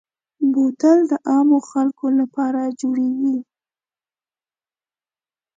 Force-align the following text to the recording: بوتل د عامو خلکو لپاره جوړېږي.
بوتل 0.51 0.99
د 1.11 1.13
عامو 1.31 1.59
خلکو 1.69 2.05
لپاره 2.19 2.61
جوړېږي. 2.79 3.37